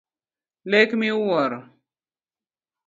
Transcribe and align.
Lek 0.71 0.89
miwuoro. 0.99 1.59